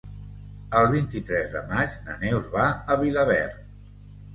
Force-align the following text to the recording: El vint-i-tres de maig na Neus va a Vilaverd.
El 0.79 0.89
vint-i-tres 0.93 1.55
de 1.59 1.63
maig 1.75 2.01
na 2.09 2.19
Neus 2.27 2.51
va 2.59 2.67
a 2.97 3.03
Vilaverd. 3.07 3.67